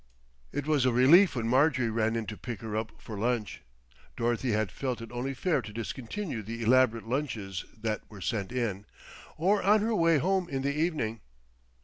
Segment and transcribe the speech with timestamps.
[0.51, 3.61] It was a relief when Marjorie ran in to pick her up for lunch
[4.17, 8.85] Dorothy had felt it only fair to discontinue the elaborate lunches that were sent in
[9.37, 11.21] or on her way home in the evening.